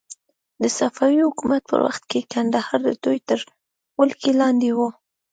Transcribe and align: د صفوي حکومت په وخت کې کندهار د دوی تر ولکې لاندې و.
د 0.61 0.63
صفوي 0.77 1.19
حکومت 1.27 1.61
په 1.71 1.77
وخت 1.85 2.03
کې 2.11 2.27
کندهار 2.33 2.79
د 2.85 2.89
دوی 3.03 3.19
تر 3.27 3.39
ولکې 3.99 4.31
لاندې 4.41 4.69
و. 4.77 4.79